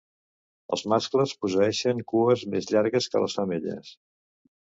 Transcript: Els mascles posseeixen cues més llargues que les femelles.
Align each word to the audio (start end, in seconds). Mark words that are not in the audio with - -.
Els 0.77 0.83
mascles 0.93 1.33
posseeixen 1.43 2.01
cues 2.13 2.45
més 2.55 2.71
llargues 2.73 3.09
que 3.13 3.23
les 3.25 3.39
femelles. 3.41 3.93